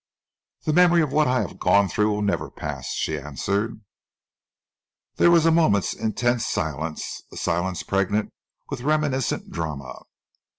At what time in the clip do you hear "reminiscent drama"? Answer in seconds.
8.81-10.01